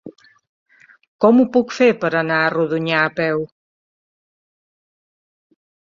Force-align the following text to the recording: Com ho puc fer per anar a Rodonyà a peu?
Com 1.25 1.41
ho 1.41 1.45
puc 1.57 1.75
fer 1.81 1.89
per 2.05 2.11
anar 2.21 2.39
a 2.45 2.49
Rodonyà 2.55 3.03
a 3.11 3.15
peu? 3.21 3.47